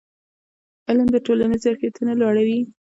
علم 0.87 1.07
د 1.11 1.17
ټولنې 1.25 1.57
ظرفیتونه 1.65 2.11
لوړوي. 2.21 2.59